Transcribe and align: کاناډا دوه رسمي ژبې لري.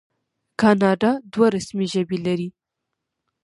کاناډا 0.59 1.11
دوه 1.33 1.47
رسمي 1.55 1.87
ژبې 1.93 2.17
لري. 2.25 2.49